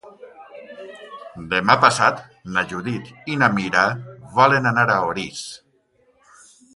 Demà 1.51 1.75
passat 1.83 2.23
na 2.55 2.63
Judit 2.71 3.11
i 3.33 3.37
na 3.41 3.49
Mira 3.57 3.83
volen 4.39 4.71
anar 4.73 4.87
a 4.95 4.99
Orís. 5.11 5.45